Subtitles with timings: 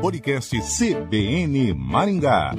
[0.00, 2.52] podcast CBN Maringá.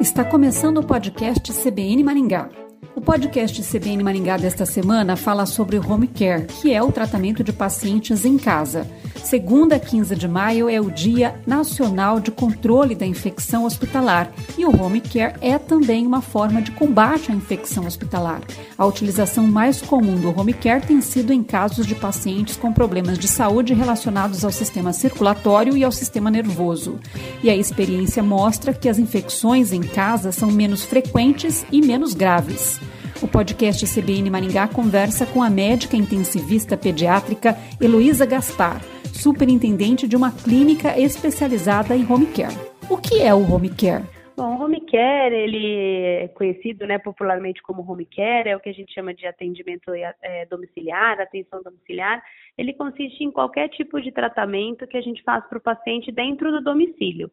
[0.00, 2.48] Está começando o podcast CBN Maringá.
[2.94, 7.52] O podcast CBN Maringá desta semana fala sobre home care, que é o tratamento de
[7.52, 8.86] pacientes em casa.
[9.22, 14.82] Segunda, 15 de maio é o Dia Nacional de Controle da Infecção Hospitalar e o
[14.82, 18.40] home care é também uma forma de combate à infecção hospitalar.
[18.76, 23.18] A utilização mais comum do home care tem sido em casos de pacientes com problemas
[23.18, 26.98] de saúde relacionados ao sistema circulatório e ao sistema nervoso.
[27.42, 32.80] E a experiência mostra que as infecções em casa são menos frequentes e menos graves.
[33.20, 38.80] O podcast CBN Maringá conversa com a médica intensivista pediátrica Heloísa Gaspar,
[39.18, 42.54] superintendente de uma clínica especializada em home care.
[42.88, 44.04] O que é o home care?
[44.36, 45.74] Bom, o home care, ele
[46.22, 49.92] é conhecido né, popularmente como home care, é o que a gente chama de atendimento
[49.92, 52.22] é, domiciliar, atenção domiciliar.
[52.56, 56.52] Ele consiste em qualquer tipo de tratamento que a gente faz para o paciente dentro
[56.52, 57.28] do domicílio.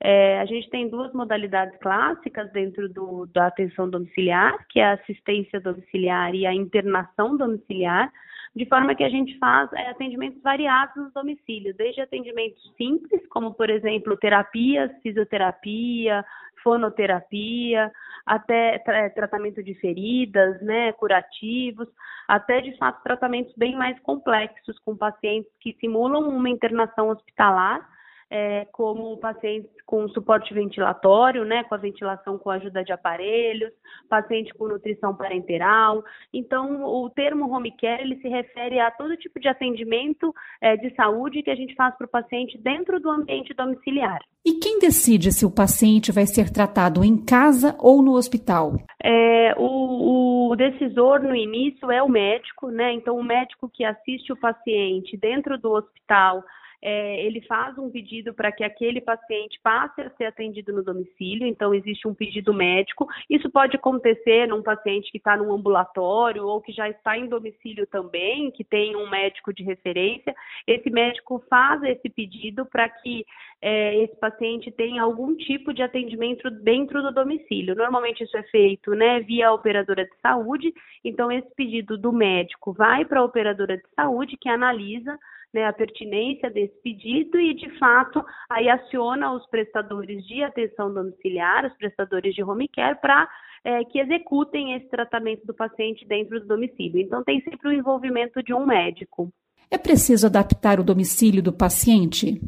[0.00, 4.94] É, a gente tem duas modalidades clássicas dentro do, da atenção domiciliar, que é a
[4.94, 8.10] assistência domiciliar e a internação domiciliar,
[8.54, 13.54] de forma que a gente faz é, atendimentos variados no domicílio, desde atendimentos simples, como
[13.54, 16.24] por exemplo terapias, fisioterapia,
[16.62, 17.90] fonoterapia,
[18.26, 21.88] até tra tratamento de feridas, né, curativos,
[22.26, 27.97] até de fato tratamentos bem mais complexos com pacientes que simulam uma internação hospitalar
[28.30, 33.72] é, como pacientes com suporte ventilatório, né, com a ventilação com a ajuda de aparelhos,
[34.08, 36.04] paciente com nutrição parenteral.
[36.32, 40.94] Então, o termo home care ele se refere a todo tipo de atendimento é, de
[40.94, 44.20] saúde que a gente faz para o paciente dentro do ambiente domiciliar.
[44.44, 48.74] E quem decide se o paciente vai ser tratado em casa ou no hospital?
[49.02, 52.92] É, o, o decisor no início é o médico, né?
[52.92, 56.42] Então, o médico que assiste o paciente dentro do hospital
[56.80, 61.46] é, ele faz um pedido para que aquele paciente passe a ser atendido no domicílio,
[61.46, 63.06] então existe um pedido médico.
[63.28, 67.86] Isso pode acontecer num paciente que está num ambulatório ou que já está em domicílio
[67.86, 70.34] também, que tem um médico de referência.
[70.66, 73.24] Esse médico faz esse pedido para que
[73.60, 77.74] é, esse paciente tenha algum tipo de atendimento dentro do domicílio.
[77.74, 80.72] Normalmente isso é feito né, via operadora de saúde,
[81.04, 85.18] então esse pedido do médico vai para a operadora de saúde que analisa
[85.52, 91.66] né, a pertinência desse pedido e, de fato, aí aciona os prestadores de atenção domiciliar,
[91.66, 93.28] os prestadores de home care, para
[93.64, 97.00] é, que executem esse tratamento do paciente dentro do domicílio.
[97.00, 99.30] Então, tem sempre o envolvimento de um médico.
[99.70, 102.40] É preciso adaptar o domicílio do paciente?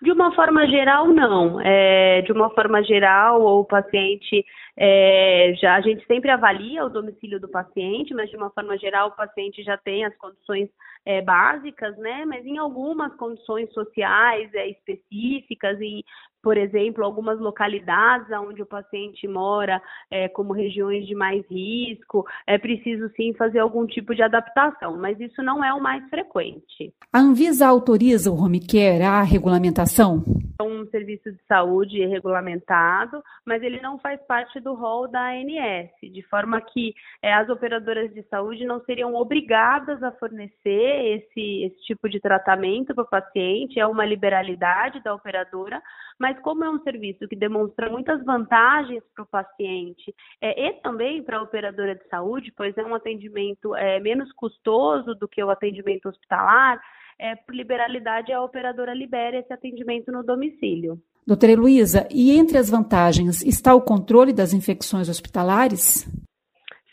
[0.00, 1.60] De uma forma geral, não.
[1.60, 4.44] É, de uma forma geral, o paciente
[4.80, 9.08] é, já a gente sempre avalia o domicílio do paciente, mas de uma forma geral
[9.08, 10.68] o paciente já tem as condições
[11.04, 12.24] é, básicas, né?
[12.24, 16.04] Mas em algumas condições sociais é, específicas e
[16.42, 22.58] por exemplo, algumas localidades onde o paciente mora, é, como regiões de mais risco, é
[22.58, 26.92] preciso sim fazer algum tipo de adaptação, mas isso não é o mais frequente.
[27.12, 30.22] A Anvisa autoriza o home care a regulamentação?
[30.60, 35.90] É um serviço de saúde regulamentado, mas ele não faz parte do rol da ANS,
[36.02, 41.80] de forma que é, as operadoras de saúde não seriam obrigadas a fornecer esse, esse
[41.82, 45.80] tipo de tratamento para o paciente, é uma liberalidade da operadora,
[46.18, 51.22] mas como é um serviço que demonstra muitas vantagens para o paciente é, e também
[51.22, 55.50] para a operadora de saúde, pois é um atendimento é, menos custoso do que o
[55.50, 56.80] atendimento hospitalar,
[57.18, 61.00] é, por liberalidade, a operadora libera esse atendimento no domicílio.
[61.26, 66.06] Doutora Heloísa, e entre as vantagens está o controle das infecções hospitalares?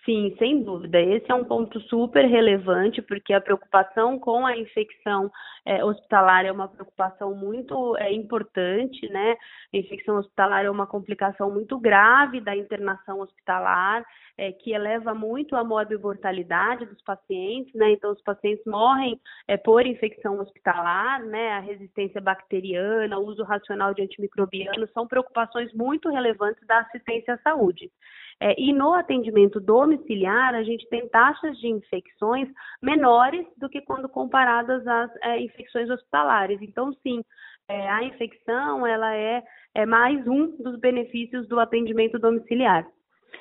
[0.05, 1.01] Sim, sem dúvida.
[1.01, 5.31] Esse é um ponto super relevante, porque a preocupação com a infecção
[5.65, 9.35] é, hospitalar é uma preocupação muito é, importante, né?
[9.73, 14.05] A infecção hospitalar é uma complicação muito grave da internação hospitalar,
[14.37, 17.89] é, que eleva muito a mortalidade dos pacientes, né?
[17.93, 21.53] Então, os pacientes morrem é, por infecção hospitalar, né?
[21.53, 27.37] A resistência bacteriana, o uso racional de antimicrobianos são preocupações muito relevantes da assistência à
[27.39, 27.89] saúde.
[28.41, 32.49] É, e no atendimento domiciliar, a gente tem taxas de infecções
[32.81, 36.61] menores do que quando comparadas às é, infecções hospitalares.
[36.61, 37.23] Então, sim,
[37.67, 39.43] é, a infecção ela é,
[39.73, 42.85] é mais um dos benefícios do atendimento domiciliar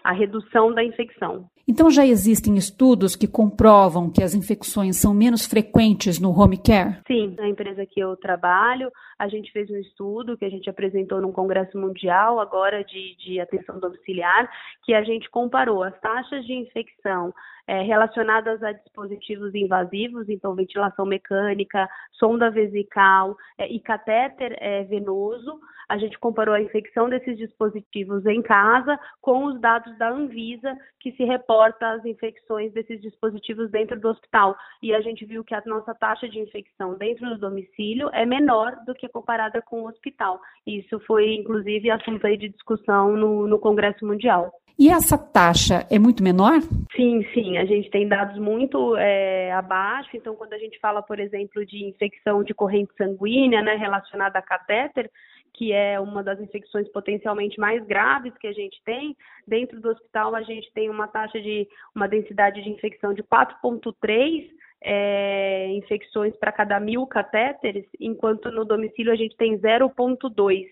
[0.02, 1.49] a redução da infecção.
[1.67, 6.99] Então já existem estudos que comprovam que as infecções são menos frequentes no home care?
[7.07, 11.21] Sim, na empresa que eu trabalho, a gente fez um estudo que a gente apresentou
[11.21, 14.51] num congresso mundial agora de, de atenção domiciliar,
[14.85, 17.33] que a gente comparou as taxas de infecção
[17.67, 25.59] é, relacionadas a dispositivos invasivos, então ventilação mecânica, sonda vesical é, e catéter é, venoso.
[25.89, 31.13] A gente comparou a infecção desses dispositivos em casa com os dados da Anvisa, que
[31.13, 34.57] se reporta as infecções desses dispositivos dentro do hospital.
[34.83, 38.75] E a gente viu que a nossa taxa de infecção dentro do domicílio é menor
[38.87, 40.41] do que comparada com o hospital.
[40.67, 44.51] Isso foi, inclusive, assunto aí de discussão no, no Congresso Mundial.
[44.77, 46.61] E essa taxa é muito menor?
[46.97, 47.54] Sim, sim.
[47.56, 50.11] A gente tem dados muito é, abaixo.
[50.15, 54.43] Então, quando a gente fala, por exemplo, de infecção de corrente sanguínea, né, relacionada a
[54.43, 55.11] catéter,
[55.53, 59.17] que é uma das infecções potencialmente mais graves que a gente tem,
[59.47, 64.51] dentro do hospital a gente tem uma taxa de uma densidade de infecção de 4,3
[64.83, 70.67] é, infecções para cada mil catéteres, enquanto no domicílio a gente tem 0,2.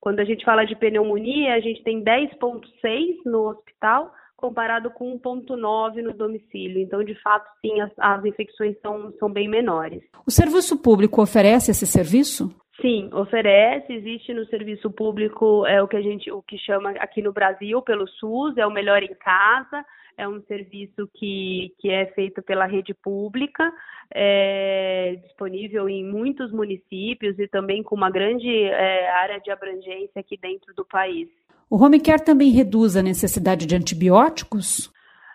[0.00, 6.02] Quando a gente fala de pneumonia, a gente tem 10,6 no hospital, comparado com 1,9
[6.02, 6.82] no domicílio.
[6.82, 10.02] Então, de fato, sim, as, as infecções são, são bem menores.
[10.26, 12.50] O serviço público oferece esse serviço?
[12.80, 17.22] Sim, oferece, existe no serviço público é o que a gente o que chama aqui
[17.22, 19.84] no Brasil pelo SUS, é o melhor em casa,
[20.16, 23.72] é um serviço que, que é feito pela rede pública,
[24.12, 30.36] é disponível em muitos municípios e também com uma grande é, área de abrangência aqui
[30.36, 31.28] dentro do país.
[31.72, 34.92] O home care também reduz a necessidade de antibióticos?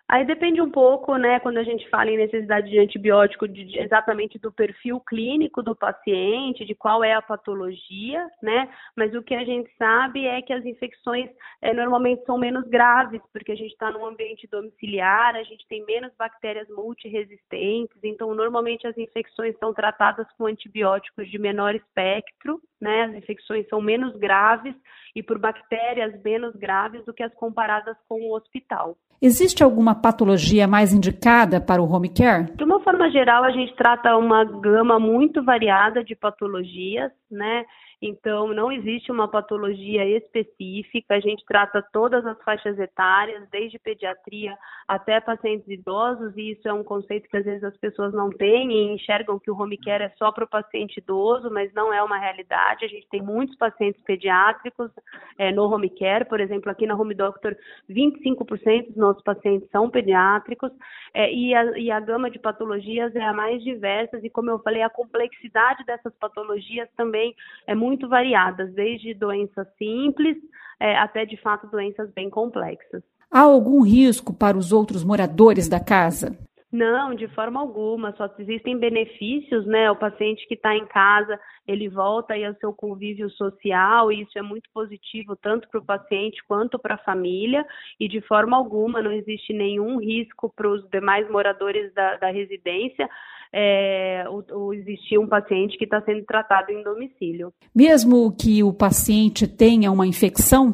[0.07, 4.37] Aí depende um pouco, né, quando a gente fala em necessidade de antibiótico, de, exatamente
[4.37, 9.43] do perfil clínico do paciente, de qual é a patologia, né, mas o que a
[9.43, 11.29] gente sabe é que as infecções
[11.61, 15.83] é, normalmente são menos graves, porque a gente está num ambiente domiciliar, a gente tem
[15.85, 23.03] menos bactérias multiresistentes, então normalmente as infecções são tratadas com antibióticos de menor espectro, né,
[23.03, 24.75] as infecções são menos graves
[25.15, 28.95] e por bactérias menos graves do que as comparadas com o hospital.
[29.19, 32.51] Existe alguma patologia mais indicada para o home care?
[32.55, 37.65] De uma forma geral, a gente trata uma gama muito variada de patologias, né?
[37.99, 44.55] Então, não existe uma patologia específica, a gente trata todas as faixas etárias, desde pediatria
[44.87, 48.71] até pacientes idosos, e isso é um conceito que às vezes as pessoas não têm
[48.71, 52.03] e enxergam que o home care é só para o paciente idoso, mas não é
[52.03, 52.85] uma realidade.
[52.85, 54.91] A gente tem muitos pacientes pediátricos
[55.39, 57.57] é, no home care, por exemplo, aqui na Home Doctor,
[57.89, 60.71] 25% dos nossos pacientes são pediátricos,
[61.15, 64.59] é, e, a, e a gama de patologias é a mais diversa, e como eu
[64.59, 67.33] falei, a complexidade dessas patologias também
[67.65, 70.35] é muito muito variadas, desde doenças simples
[70.79, 73.01] é, até, de fato, doenças bem complexas.
[73.31, 76.37] Há algum risco para os outros moradores da casa?
[76.69, 79.89] Não, de forma alguma, só existem benefícios, né?
[79.89, 84.37] O paciente que está em casa, ele volta aí ao seu convívio social, e isso
[84.37, 87.65] é muito positivo tanto para o paciente quanto para a família,
[87.97, 93.09] e de forma alguma não existe nenhum risco para os demais moradores da, da residência
[93.53, 97.53] é, o, o existir um paciente que está sendo tratado em domicílio.
[97.75, 100.73] Mesmo que o paciente tenha uma infecção?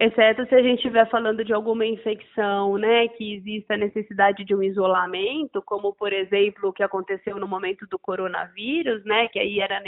[0.00, 4.62] exceto se a gente estiver falando de alguma infecção, né, que exista necessidade de um
[4.62, 9.78] isolamento, como por exemplo o que aconteceu no momento do coronavírus, né, que aí era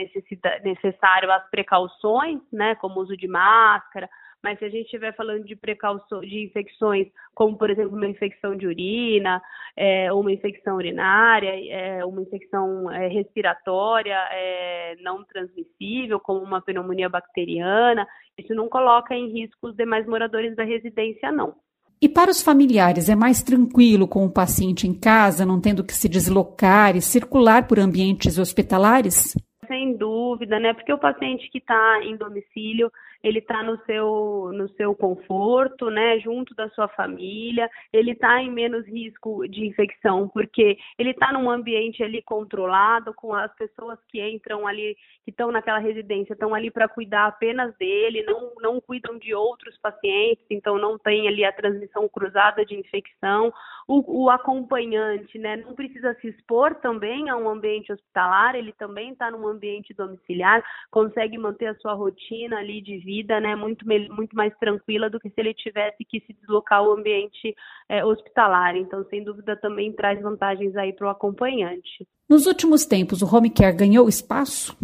[0.63, 4.07] necessário as precauções, né, como uso de máscara,
[4.43, 8.57] mas se a gente estiver falando de precauções, de infecções, como por exemplo uma infecção
[8.57, 9.41] de urina,
[9.77, 17.09] é, uma infecção urinária, é, uma infecção é, respiratória é, não transmissível, como uma pneumonia
[17.09, 21.55] bacteriana, isso não coloca em risco os demais moradores da residência, não.
[22.01, 25.95] E para os familiares, é mais tranquilo com o paciente em casa, não tendo que
[25.95, 29.37] se deslocar e circular por ambientes hospitalares?
[29.73, 30.75] Sem dúvida, né?
[30.75, 32.93] Porque o paciente que está em domicílio,
[33.25, 38.51] ele está no seu, no seu conforto, né, junto da sua família, ele está em
[38.51, 44.21] menos risco de infecção, porque ele está num ambiente ali controlado, com as pessoas que
[44.21, 49.19] entram ali, que estão naquela residência, estão ali para cuidar apenas dele, não, não cuidam
[49.19, 53.51] de outros pacientes, então não tem ali a transmissão cruzada de infecção.
[53.95, 59.13] O, o acompanhante, né, não precisa se expor também a um ambiente hospitalar, ele também
[59.13, 64.35] está num ambiente domiciliar, consegue manter a sua rotina ali de vida né, muito, muito
[64.35, 67.55] mais tranquila do que se ele tivesse que se deslocar ao ambiente
[67.87, 68.77] é, hospitalar.
[68.77, 72.09] Então, sem dúvida, também traz vantagens aí para o acompanhante.
[72.31, 74.75] Nos últimos tempos, o home care ganhou espaço?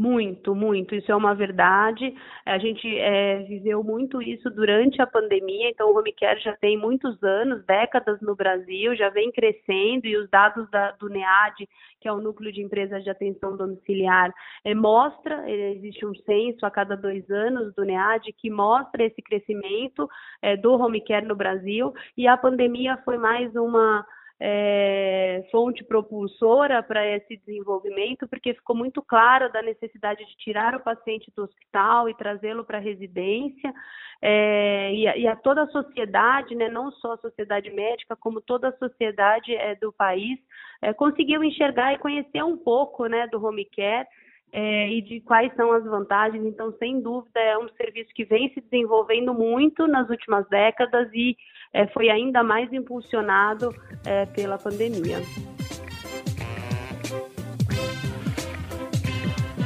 [0.00, 2.14] Muito, muito, isso é uma verdade.
[2.46, 6.78] A gente é, viveu muito isso durante a pandemia, então o home care já tem
[6.78, 11.68] muitos anos, décadas no Brasil, já vem crescendo e os dados da, do NEAD,
[12.00, 14.32] que é o Núcleo de Empresas de Atenção Domiciliar,
[14.64, 19.20] é, mostra, é, existe um censo a cada dois anos do NEAD que mostra esse
[19.20, 20.08] crescimento
[20.40, 24.06] é, do home care no Brasil e a pandemia foi mais uma
[24.40, 30.80] é, fonte propulsora para esse desenvolvimento, porque ficou muito claro da necessidade de tirar o
[30.80, 33.72] paciente do hospital e trazê-lo para a residência,
[34.20, 38.40] é, e, a, e, a, toda a sociedade, né, não só a sociedade médica, como
[38.40, 40.38] toda a sociedade é, do país,
[40.82, 44.06] é, conseguiu enxergar e conhecer um pouco né, do home care
[44.52, 46.44] é, e de quais são as vantagens.
[46.44, 51.36] Então, sem dúvida, é um serviço que vem se desenvolvendo muito nas últimas décadas e
[51.72, 55.18] é, foi ainda mais impulsionado é, pela pandemia.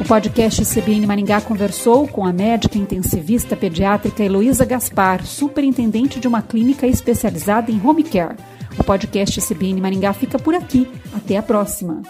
[0.01, 6.43] O podcast CBN Maringá conversou com a médica intensivista pediátrica Heloísa Gaspar, superintendente de uma
[6.43, 8.37] clínica especializada em home care.
[8.79, 10.91] O podcast CBN Maringá fica por aqui.
[11.15, 12.03] Até a próxima.